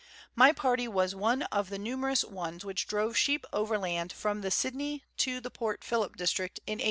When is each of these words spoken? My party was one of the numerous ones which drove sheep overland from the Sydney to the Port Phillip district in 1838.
My 0.33 0.51
party 0.51 0.87
was 0.87 1.13
one 1.13 1.43
of 1.53 1.69
the 1.69 1.77
numerous 1.77 2.23
ones 2.25 2.65
which 2.65 2.87
drove 2.87 3.15
sheep 3.15 3.45
overland 3.53 4.11
from 4.11 4.41
the 4.41 4.49
Sydney 4.49 5.03
to 5.17 5.39
the 5.39 5.51
Port 5.51 5.83
Phillip 5.83 6.15
district 6.15 6.57
in 6.65 6.79
1838. 6.79 6.79